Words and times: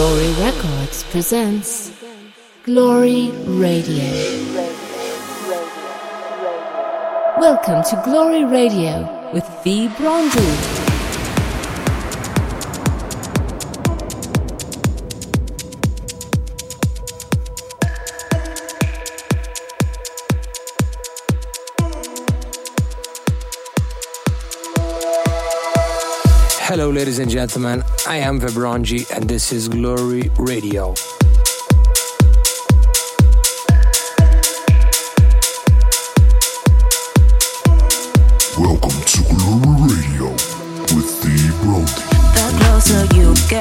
Glory 0.00 0.32
Records 0.40 1.02
presents 1.10 1.92
Glory 2.64 3.30
Radio. 3.44 4.02
Welcome 7.38 7.82
to 7.84 8.00
Glory 8.02 8.46
Radio 8.46 9.30
with 9.34 9.46
V. 9.62 9.88
Bronzy. 9.98 10.69
Hello, 26.90 26.98
ladies 26.98 27.20
and 27.20 27.30
gentlemen. 27.30 27.84
I 28.08 28.16
am 28.16 28.40
Vibronji, 28.40 29.08
and 29.14 29.28
this 29.28 29.52
is 29.52 29.68
Glory 29.68 30.28
Radio. 30.38 30.94
Welcome 38.58 38.98
to 39.06 39.22
Glory 39.30 39.94
Radio 39.94 40.32
with 40.90 41.10
the 41.22 41.36
Brody. 41.62 42.02
The 42.34 42.46
closer 42.58 43.04
you 43.14 43.28
get, 43.48 43.59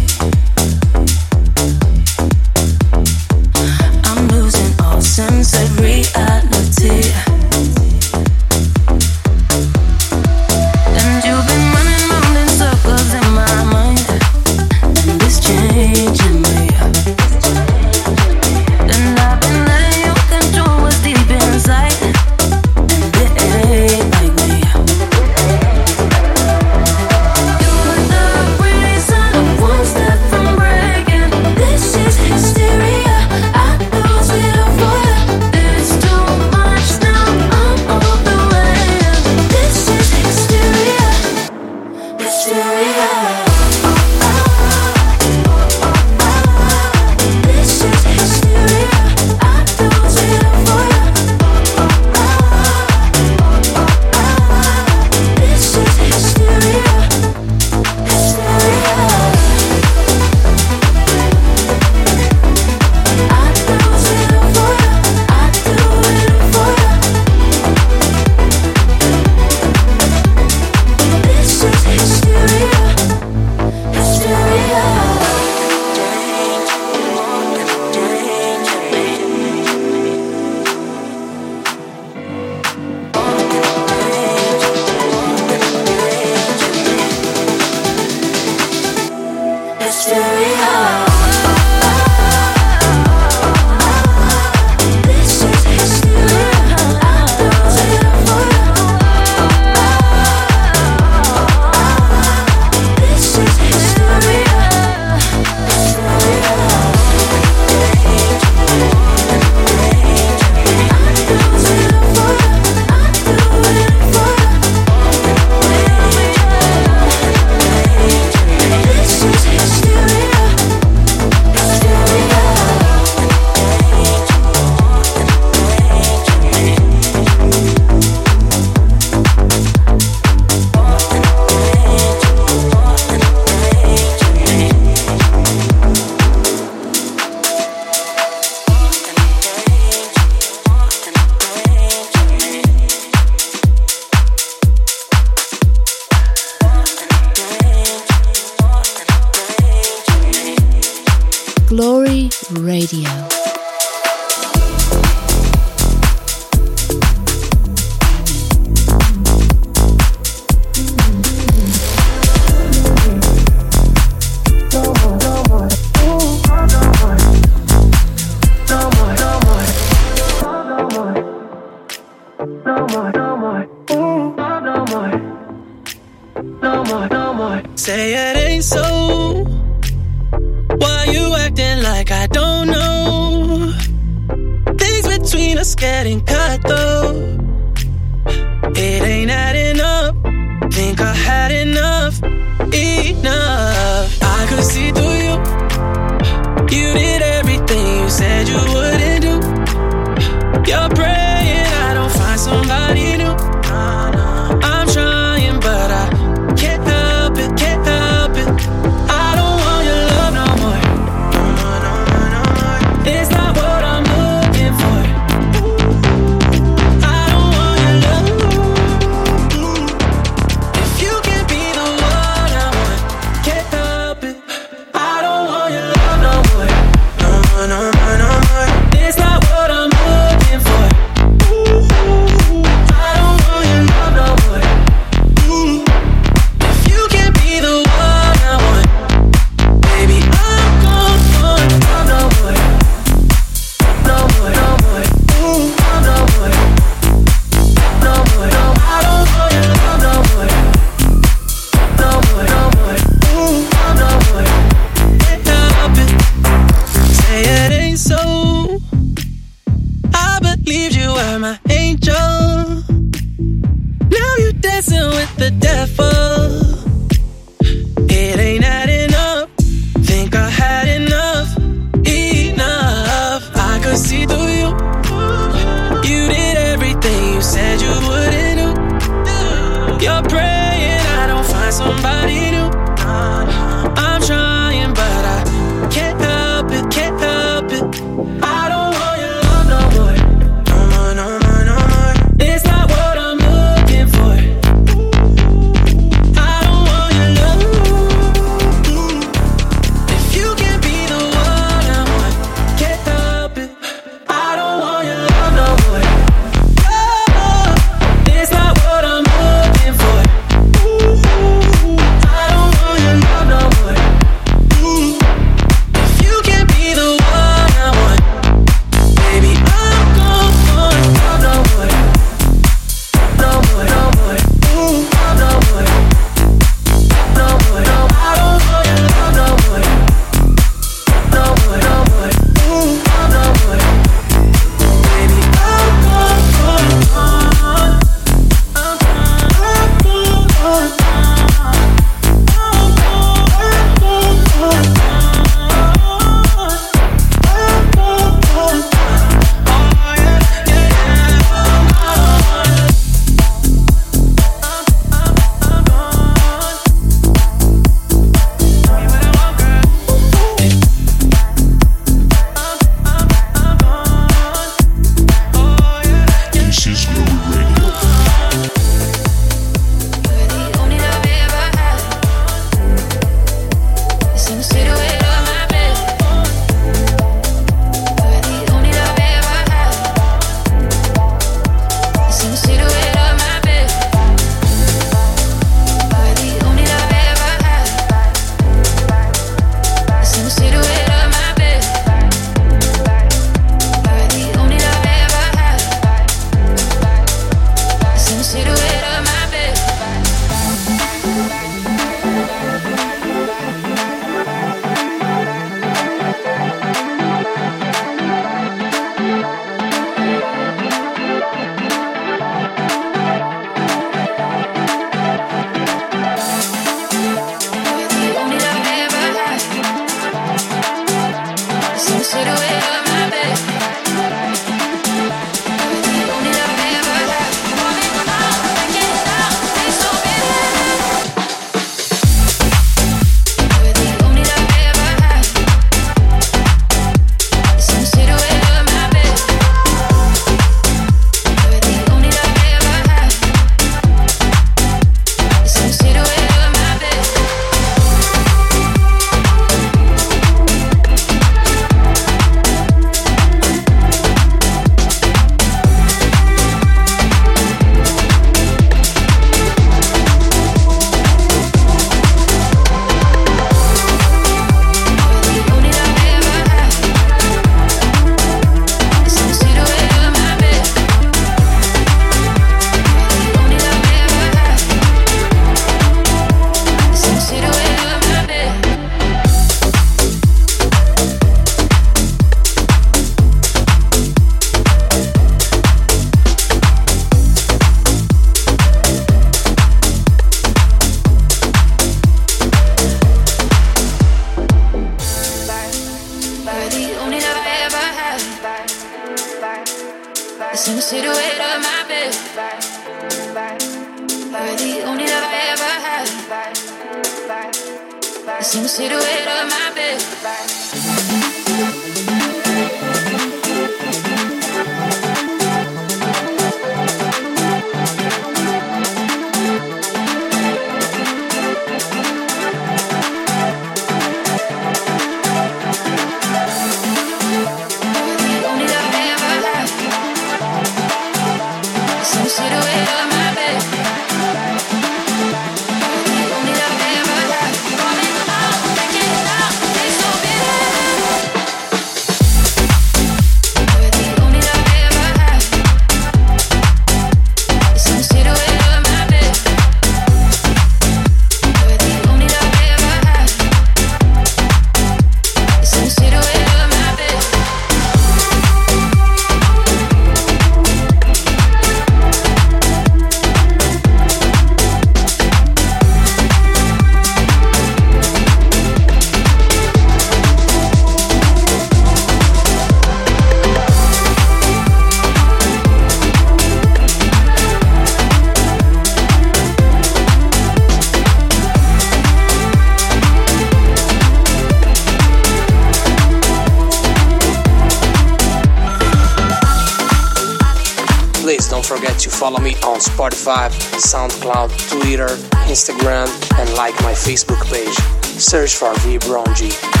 Search 598.51 598.75
for 598.75 598.93
V 598.99 599.17
Brown 599.17 599.45
G. 599.55 600.00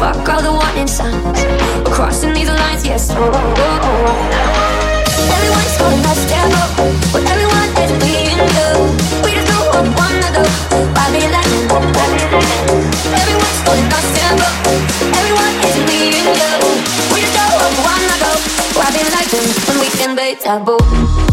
Fuck 0.00 0.26
all 0.30 0.40
the 0.40 0.50
warning 0.50 0.86
signs. 0.88 1.20
We're 1.84 1.92
crossing 1.92 2.32
these 2.32 2.48
lines, 2.48 2.86
yes. 2.86 3.10
Oh, 3.12 3.20
oh, 3.20 3.28
oh. 3.28 3.84
oh. 3.84 5.34
Everyone's 5.36 5.76
calling 5.76 6.04
us 6.08 6.24
devil, 6.24 6.64
but 7.12 7.20
everyone 7.28 7.68
is 7.84 7.92
being 8.00 8.40
you. 8.40 8.68
We 9.20 9.36
just 9.36 9.52
know 9.52 9.60
what 9.68 9.84
one 10.00 10.16
another. 10.16 10.48
Bobby 10.96 11.20
Latin, 11.28 11.68
Everyone's 13.12 13.60
calling 13.60 13.92
us 13.92 14.08
devil, 14.16 14.52
everyone 15.20 15.54
is 15.68 15.76
being 15.84 16.32
you. 16.32 16.52
We 17.12 17.20
just 17.20 17.36
know 17.36 17.60
what 17.60 17.72
one 17.84 18.00
another. 18.00 18.32
Bobby 18.72 19.04
Latin, 19.04 19.44
when 19.68 19.76
we 19.84 19.88
can 20.00 20.16
be 20.16 20.32
taboo. 20.40 21.29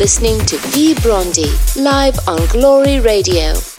Listening 0.00 0.38
to 0.46 0.56
V 0.72 0.94
Brondi 0.94 1.76
live 1.76 2.18
on 2.26 2.46
Glory 2.46 3.00
Radio. 3.00 3.69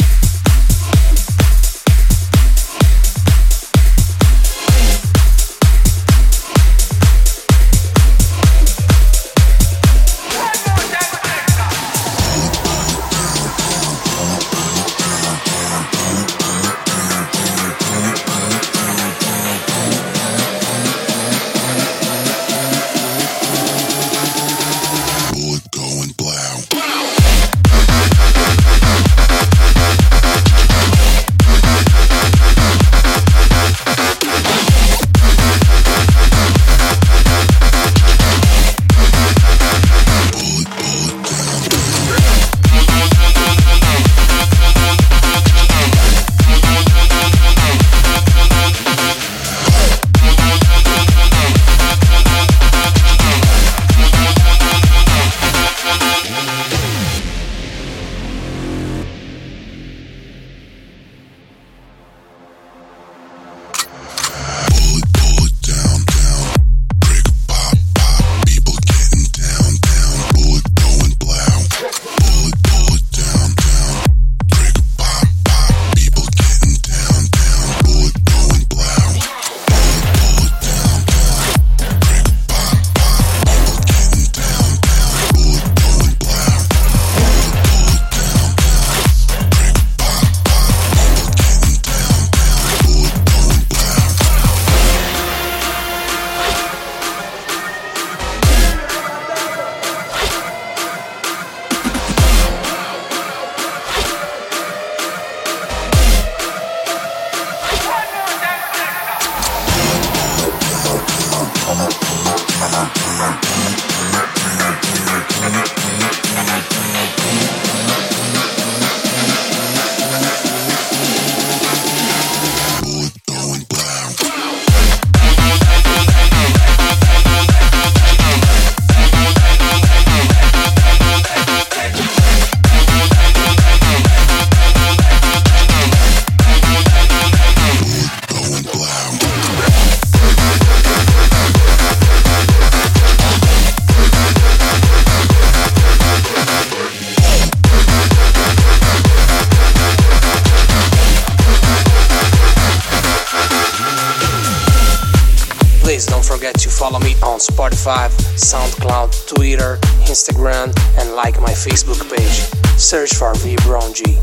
Forget 156.52 156.62
to 156.64 156.70
follow 156.70 157.00
me 157.00 157.14
on 157.24 157.40
Spotify, 157.40 158.10
SoundCloud, 158.36 159.36
Twitter, 159.36 159.78
Instagram, 160.08 160.76
and 160.98 161.16
like 161.16 161.40
my 161.40 161.52
Facebook 161.52 162.02
page. 162.10 162.80
Search 162.80 163.14
for 163.16 163.34
V 163.36 163.56
Brown 163.64 163.94
G. 163.94 164.20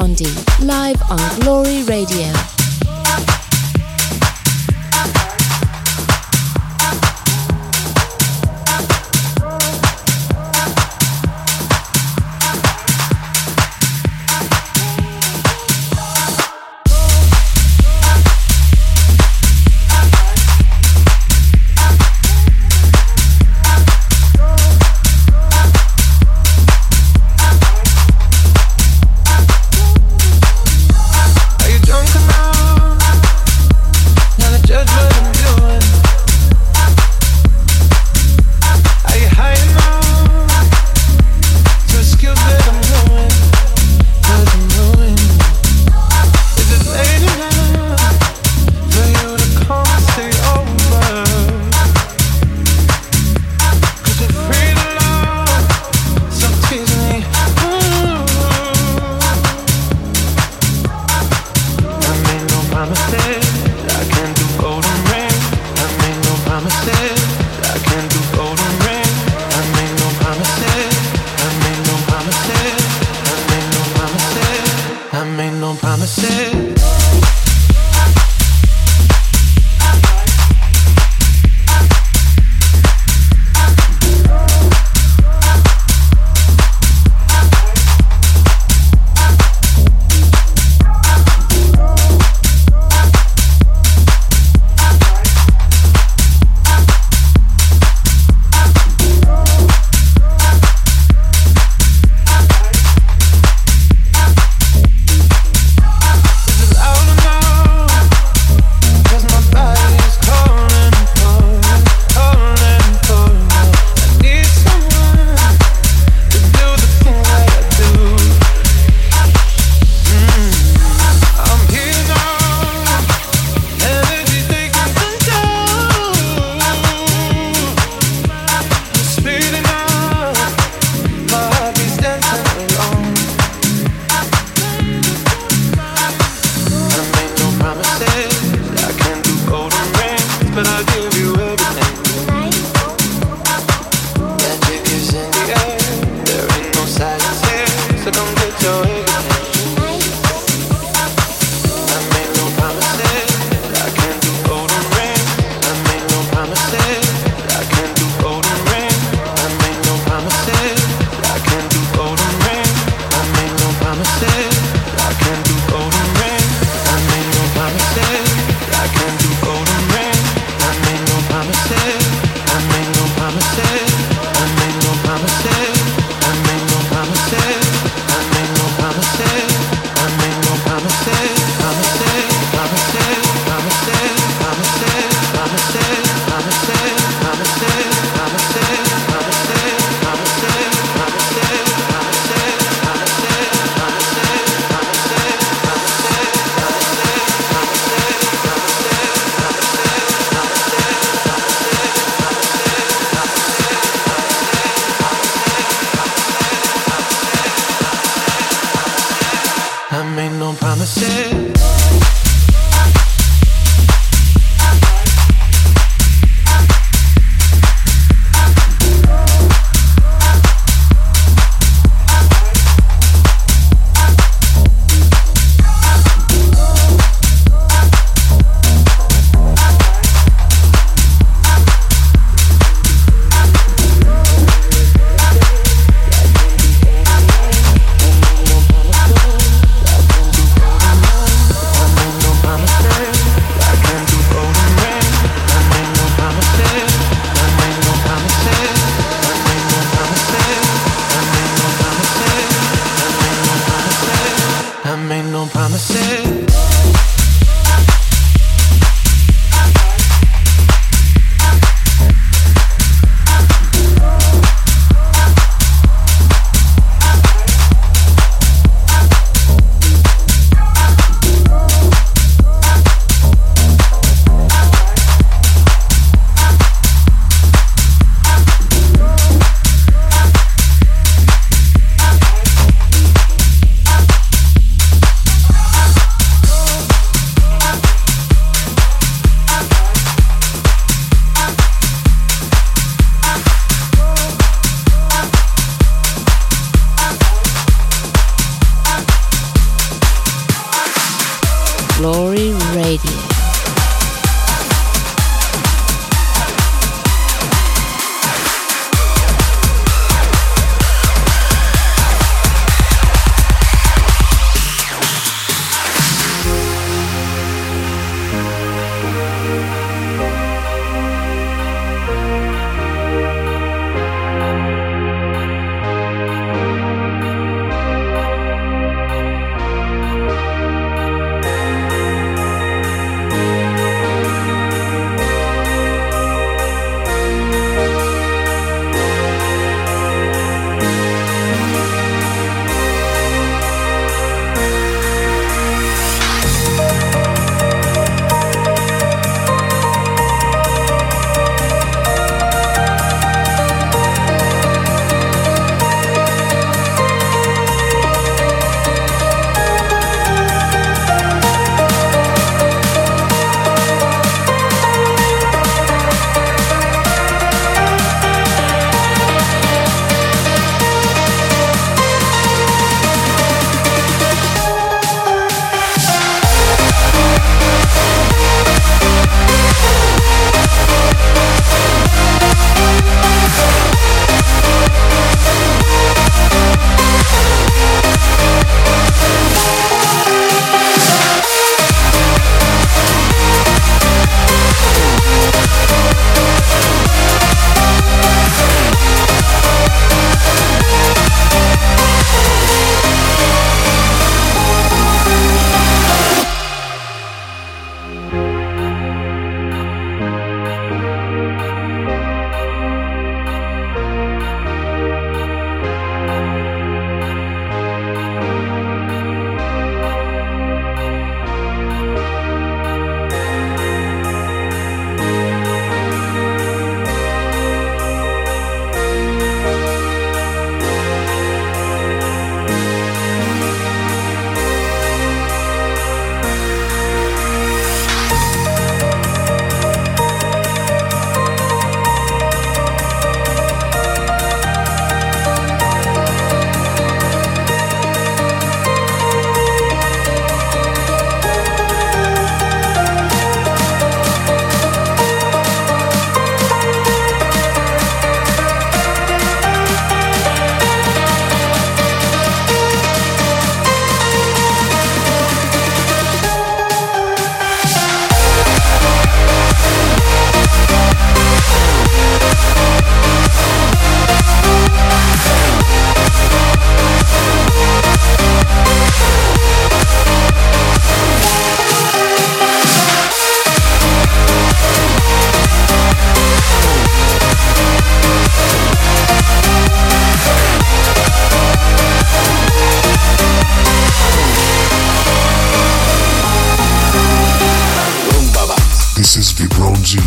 live 0.00 0.49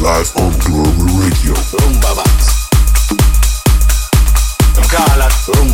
live 0.03 0.35
on 0.35 0.51
Global 0.59 1.05
Radio. 1.17 1.53
Rumba 1.53 2.13
Bats. 2.13 2.67
Cala. 4.91 5.29
Rumba. 5.47 5.72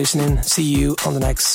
listening. 0.00 0.42
See 0.42 0.62
you 0.62 0.96
on 1.04 1.12
the 1.12 1.20
next 1.20 1.49